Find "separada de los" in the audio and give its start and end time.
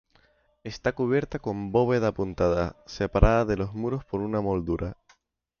2.87-3.75